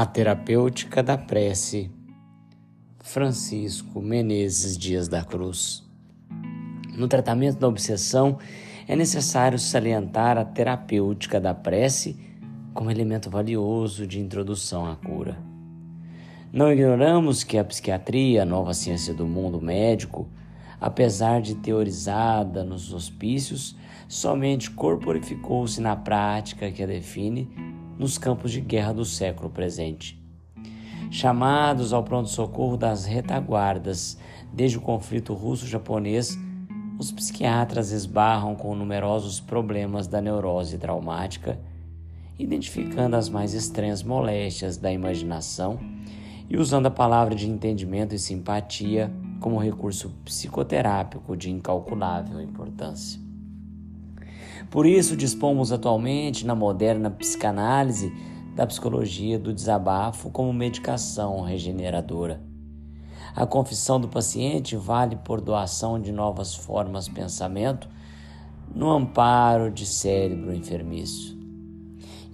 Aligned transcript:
A 0.00 0.06
terapêutica 0.06 1.02
da 1.02 1.18
prece. 1.18 1.90
Francisco 3.00 4.00
Menezes 4.00 4.78
Dias 4.78 5.08
da 5.08 5.24
Cruz. 5.24 5.84
No 6.96 7.08
tratamento 7.08 7.58
da 7.58 7.66
obsessão, 7.66 8.38
é 8.86 8.94
necessário 8.94 9.58
salientar 9.58 10.38
a 10.38 10.44
terapêutica 10.44 11.40
da 11.40 11.52
prece 11.52 12.16
como 12.72 12.92
elemento 12.92 13.28
valioso 13.28 14.06
de 14.06 14.20
introdução 14.20 14.88
à 14.88 14.94
cura. 14.94 15.36
Não 16.52 16.70
ignoramos 16.70 17.42
que 17.42 17.58
a 17.58 17.64
psiquiatria, 17.64 18.42
a 18.44 18.46
nova 18.46 18.74
ciência 18.74 19.12
do 19.12 19.26
mundo 19.26 19.60
médico, 19.60 20.28
apesar 20.80 21.40
de 21.40 21.56
teorizada 21.56 22.62
nos 22.62 22.94
hospícios, 22.94 23.76
somente 24.06 24.70
corporificou-se 24.70 25.80
na 25.80 25.96
prática 25.96 26.70
que 26.70 26.84
a 26.84 26.86
define 26.86 27.50
nos 27.98 28.16
campos 28.16 28.52
de 28.52 28.60
guerra 28.60 28.92
do 28.92 29.04
século 29.04 29.50
presente. 29.50 30.22
Chamados 31.10 31.92
ao 31.92 32.04
pronto-socorro 32.04 32.76
das 32.76 33.04
retaguardas 33.04 34.18
desde 34.52 34.78
o 34.78 34.80
conflito 34.80 35.34
russo-japonês, 35.34 36.38
os 36.98 37.12
psiquiatras 37.12 37.92
esbarram 37.92 38.54
com 38.54 38.74
numerosos 38.74 39.40
problemas 39.40 40.06
da 40.06 40.20
neurose 40.20 40.78
traumática, 40.78 41.58
identificando 42.38 43.16
as 43.16 43.28
mais 43.28 43.54
estranhas 43.54 44.02
moléstias 44.02 44.76
da 44.76 44.92
imaginação 44.92 45.78
e 46.48 46.56
usando 46.56 46.86
a 46.86 46.90
palavra 46.90 47.34
de 47.34 47.48
entendimento 47.48 48.14
e 48.14 48.18
simpatia 48.18 49.12
como 49.40 49.58
recurso 49.58 50.10
psicoterápico 50.24 51.36
de 51.36 51.50
incalculável 51.50 52.40
importância. 52.40 53.27
Por 54.70 54.86
isso, 54.86 55.16
dispomos 55.16 55.72
atualmente 55.72 56.46
na 56.46 56.54
moderna 56.54 57.10
psicanálise 57.10 58.12
da 58.54 58.66
psicologia 58.66 59.38
do 59.38 59.52
desabafo 59.52 60.30
como 60.30 60.52
medicação 60.52 61.42
regeneradora. 61.42 62.42
A 63.34 63.46
confissão 63.46 64.00
do 64.00 64.08
paciente 64.08 64.74
vale 64.74 65.14
por 65.14 65.40
doação 65.40 66.00
de 66.00 66.10
novas 66.10 66.54
formas 66.54 67.04
de 67.04 67.12
pensamento 67.12 67.88
no 68.74 68.90
amparo 68.90 69.70
de 69.70 69.86
cérebro 69.86 70.52
enfermiço. 70.52 71.38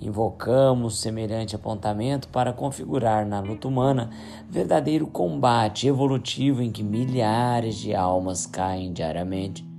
Invocamos 0.00 1.00
semelhante 1.00 1.56
apontamento 1.56 2.28
para 2.28 2.52
configurar 2.52 3.26
na 3.26 3.40
luta 3.40 3.68
humana 3.68 4.10
verdadeiro 4.48 5.06
combate 5.06 5.86
evolutivo 5.86 6.62
em 6.62 6.70
que 6.70 6.82
milhares 6.82 7.76
de 7.76 7.94
almas 7.94 8.46
caem 8.46 8.92
diariamente 8.92 9.71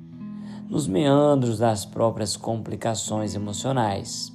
nos 0.74 0.88
meandros 0.88 1.60
das 1.60 1.86
próprias 1.86 2.36
complicações 2.36 3.36
emocionais. 3.36 4.34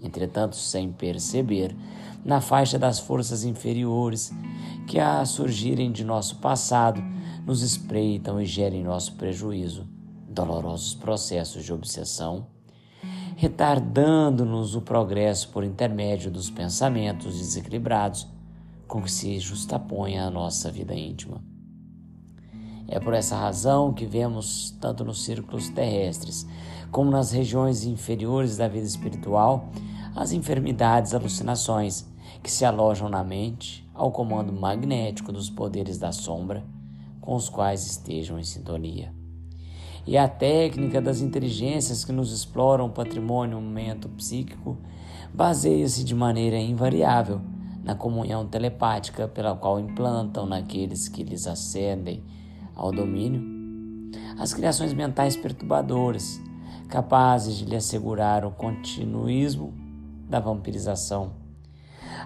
Entretanto, 0.00 0.54
sem 0.54 0.92
perceber, 0.92 1.74
na 2.24 2.40
faixa 2.40 2.78
das 2.78 3.00
forças 3.00 3.42
inferiores 3.42 4.32
que, 4.86 5.00
a 5.00 5.24
surgirem 5.24 5.90
de 5.90 6.04
nosso 6.04 6.36
passado, 6.36 7.02
nos 7.44 7.62
espreitam 7.62 8.40
e 8.40 8.46
gerem 8.46 8.84
nosso 8.84 9.14
prejuízo, 9.14 9.88
dolorosos 10.28 10.94
processos 10.94 11.64
de 11.64 11.72
obsessão, 11.72 12.46
retardando-nos 13.34 14.76
o 14.76 14.82
progresso 14.82 15.48
por 15.48 15.64
intermédio 15.64 16.30
dos 16.30 16.48
pensamentos 16.48 17.36
desequilibrados 17.36 18.28
com 18.86 19.02
que 19.02 19.10
se 19.10 19.36
justapõe 19.40 20.16
a 20.16 20.30
nossa 20.30 20.70
vida 20.70 20.94
íntima. 20.94 21.42
É 22.88 23.00
por 23.00 23.14
essa 23.14 23.36
razão 23.36 23.92
que 23.92 24.04
vemos, 24.04 24.76
tanto 24.80 25.04
nos 25.04 25.24
círculos 25.24 25.68
terrestres 25.68 26.46
como 26.90 27.10
nas 27.10 27.32
regiões 27.32 27.84
inferiores 27.84 28.56
da 28.58 28.68
vida 28.68 28.86
espiritual, 28.86 29.70
as 30.14 30.32
enfermidades, 30.32 31.14
alucinações 31.14 32.06
que 32.42 32.50
se 32.50 32.64
alojam 32.64 33.08
na 33.08 33.24
mente 33.24 33.88
ao 33.94 34.10
comando 34.10 34.52
magnético 34.52 35.32
dos 35.32 35.48
poderes 35.48 35.98
da 35.98 36.12
sombra 36.12 36.64
com 37.20 37.34
os 37.34 37.48
quais 37.48 37.86
estejam 37.86 38.38
em 38.38 38.44
sintonia. 38.44 39.14
E 40.04 40.18
a 40.18 40.28
técnica 40.28 41.00
das 41.00 41.20
inteligências 41.20 42.04
que 42.04 42.12
nos 42.12 42.32
exploram 42.32 42.86
o 42.86 42.90
patrimônio 42.90 43.60
momento 43.60 44.08
psíquico 44.08 44.76
baseia-se 45.32 46.02
de 46.02 46.14
maneira 46.14 46.58
invariável 46.58 47.40
na 47.84 47.94
comunhão 47.94 48.46
telepática 48.46 49.28
pela 49.28 49.54
qual 49.54 49.78
implantam 49.78 50.44
naqueles 50.44 51.08
que 51.08 51.22
lhes 51.22 51.46
ascendem 51.46 52.22
ao 52.74 52.92
domínio, 52.92 53.42
as 54.38 54.52
criações 54.52 54.92
mentais 54.92 55.36
perturbadoras, 55.36 56.40
capazes 56.88 57.56
de 57.56 57.64
lhe 57.64 57.76
assegurar 57.76 58.44
o 58.44 58.50
continuismo 58.50 59.72
da 60.28 60.40
vampirização. 60.40 61.32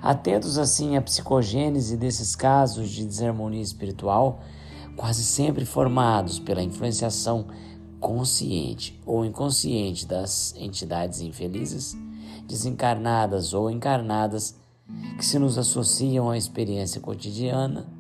Atentos 0.03 0.59
assim 0.59 0.97
à 0.97 1.03
psicogênese 1.03 1.97
desses 1.97 2.35
casos 2.35 2.91
de 2.91 3.05
desarmonia 3.05 3.63
espiritual, 3.63 4.41
quase 4.97 5.23
sempre 5.23 5.65
formados 5.65 6.39
pela 6.39 6.63
influenciação 6.63 7.47
consciente 8.01 9.01
ou 9.07 9.25
inconsciente 9.25 10.07
das 10.07 10.55
entidades 10.57 11.21
infelizes, 11.21 11.97
desencarnadas 12.47 13.55
ou 13.55 13.71
encarnadas, 13.71 14.57
que 15.17 15.25
se 15.25 15.39
nos 15.39 15.59
associam 15.59 16.31
à 16.31 16.39
experiência 16.39 17.01
cotidiana 17.01 17.96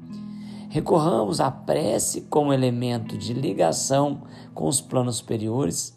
Recorramos 0.76 1.40
à 1.40 1.50
prece 1.50 2.20
como 2.28 2.52
elemento 2.52 3.16
de 3.16 3.32
ligação 3.32 4.24
com 4.52 4.68
os 4.68 4.78
planos 4.78 5.16
superiores, 5.16 5.96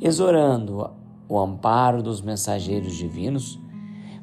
exorando 0.00 0.90
o 1.28 1.38
amparo 1.38 2.02
dos 2.02 2.22
mensageiros 2.22 2.94
divinos, 2.94 3.60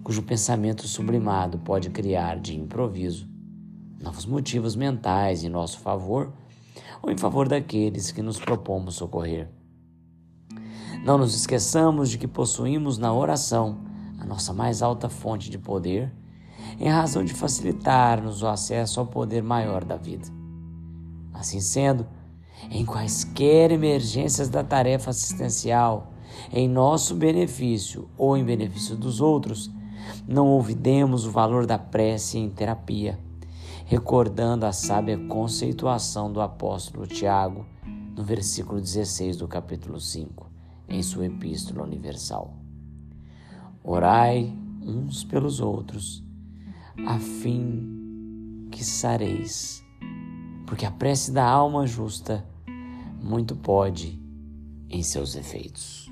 cujo 0.03 0.23
pensamento 0.23 0.87
sublimado 0.87 1.59
pode 1.59 1.91
criar 1.91 2.39
de 2.39 2.57
improviso 2.57 3.29
novos 4.01 4.25
motivos 4.25 4.75
mentais 4.75 5.43
em 5.43 5.49
nosso 5.49 5.77
favor 5.77 6.33
ou 7.03 7.11
em 7.11 7.17
favor 7.17 7.47
daqueles 7.47 8.11
que 8.11 8.23
nos 8.23 8.39
propomos 8.39 8.95
socorrer. 8.95 9.51
Não 11.05 11.19
nos 11.19 11.35
esqueçamos 11.35 12.09
de 12.09 12.17
que 12.17 12.27
possuímos 12.27 12.97
na 12.97 13.13
oração 13.13 13.77
a 14.17 14.25
nossa 14.25 14.51
mais 14.51 14.81
alta 14.81 15.07
fonte 15.07 15.47
de 15.47 15.59
poder 15.59 16.11
em 16.79 16.89
razão 16.89 17.23
de 17.23 17.33
facilitar-nos 17.33 18.41
o 18.41 18.47
acesso 18.47 18.99
ao 18.99 19.05
poder 19.05 19.43
maior 19.43 19.83
da 19.83 19.95
vida. 19.95 20.27
Assim 21.33 21.59
sendo, 21.59 22.05
em 22.69 22.85
quaisquer 22.85 23.71
emergências 23.71 24.49
da 24.49 24.63
tarefa 24.63 25.09
assistencial, 25.09 26.11
em 26.51 26.67
nosso 26.67 27.15
benefício 27.15 28.09
ou 28.17 28.37
em 28.37 28.43
benefício 28.43 28.95
dos 28.95 29.21
outros, 29.21 29.69
não 30.27 30.47
olvidemos 30.47 31.25
o 31.25 31.31
valor 31.31 31.65
da 31.65 31.77
prece 31.77 32.37
em 32.37 32.49
terapia, 32.49 33.19
recordando 33.85 34.65
a 34.65 34.71
sábia 34.71 35.17
conceituação 35.27 36.31
do 36.31 36.41
apóstolo 36.41 37.07
Tiago, 37.07 37.65
no 38.15 38.23
versículo 38.23 38.79
16 38.79 39.37
do 39.37 39.47
capítulo 39.47 39.99
5, 39.99 40.49
em 40.87 41.01
sua 41.01 41.25
Epístola 41.25 41.83
Universal. 41.83 42.53
Orai 43.83 44.55
uns 44.81 45.23
pelos 45.23 45.59
outros 45.59 46.23
a 47.05 47.19
fim 47.19 48.67
que 48.71 48.83
sareis, 48.83 49.83
porque 50.65 50.85
a 50.85 50.91
prece 50.91 51.31
da 51.31 51.45
alma 51.45 51.85
justa 51.87 52.45
muito 53.21 53.55
pode 53.55 54.19
em 54.89 55.03
seus 55.03 55.35
efeitos. 55.35 56.11